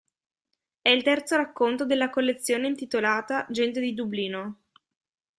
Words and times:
È 0.81 0.89
il 0.89 1.03
terzo 1.03 1.35
racconto 1.35 1.85
della 1.85 2.09
collezione 2.09 2.65
intitolata 2.65 3.45
"Gente 3.51 3.79
di 3.79 3.93
Dublino". 3.93 4.61